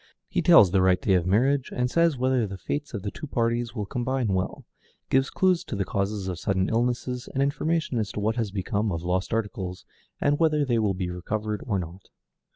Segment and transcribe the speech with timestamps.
[0.27, 3.27] He tells the right day of marriage, and says whether the fates of the two
[3.27, 4.65] parties will combine well;
[5.11, 8.91] gives clues to the causes of sudden illness, and information as to what has become
[8.91, 9.85] of lost articles,
[10.19, 12.09] and whether they will be recovered or not.